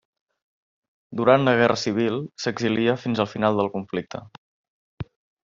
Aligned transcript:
Durant 1.19 1.45
la 1.47 1.53
guerra 1.59 1.75
civil 1.81 2.17
s'exilia 2.45 2.97
fins 3.03 3.23
al 3.25 3.31
final 3.35 3.61
del 3.61 3.71
conflicte. 3.77 4.25